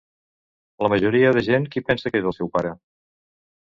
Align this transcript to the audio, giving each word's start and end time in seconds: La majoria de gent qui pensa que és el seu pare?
La 0.85 0.89
majoria 0.93 1.33
de 1.39 1.45
gent 1.49 1.69
qui 1.75 1.85
pensa 1.91 2.13
que 2.15 2.23
és 2.23 2.31
el 2.33 2.37
seu 2.39 2.51
pare? 2.59 2.73